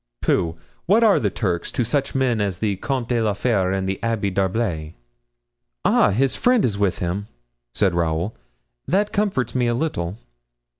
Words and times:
"Pooh! 0.23 0.57
what 0.87 1.03
are 1.03 1.19
the 1.19 1.29
Turks 1.29 1.71
to 1.73 1.83
such 1.83 2.15
men 2.15 2.41
as 2.41 2.57
the 2.57 2.75
Comte 2.77 3.09
de 3.09 3.21
la 3.21 3.33
Fere 3.33 3.71
and 3.71 3.87
the 3.87 3.99
Abbé 4.01 4.33
d'Herblay?" 4.33 4.95
"Ah, 5.85 6.09
his 6.09 6.35
friend 6.35 6.65
is 6.65 6.75
with 6.75 6.97
him?" 6.97 7.27
said 7.75 7.93
Raoul. 7.93 8.35
"That 8.87 9.11
comforts 9.13 9.53
me 9.53 9.67
a 9.67 9.75
little." 9.75 10.17